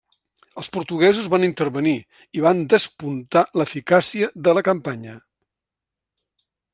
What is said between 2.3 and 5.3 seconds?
i van despuntar l'eficàcia de la campanya.